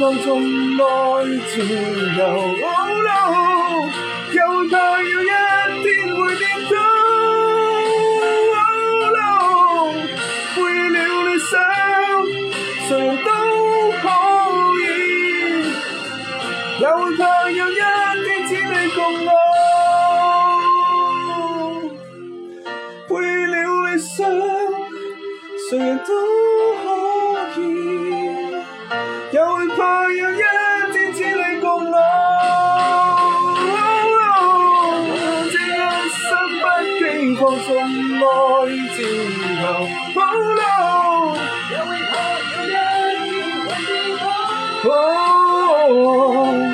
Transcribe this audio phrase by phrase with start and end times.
[0.00, 1.62] 放纵爱自由，
[4.32, 4.34] 有
[4.70, 5.24] 怕有一
[5.82, 6.72] 天会跌倒。
[10.56, 10.58] 背
[10.88, 10.90] 了
[11.26, 11.50] 理想，
[12.88, 12.90] 谁
[13.22, 13.26] 都
[14.00, 14.02] 可
[14.78, 14.80] 以；
[16.78, 16.80] 也
[17.18, 17.80] 怕有一天
[18.48, 19.28] 只你共我。
[23.06, 23.22] 背了
[23.84, 24.10] 理想，
[25.68, 26.10] 谁人都
[26.82, 26.84] 可
[27.60, 27.99] 以。
[44.82, 46.69] Oh.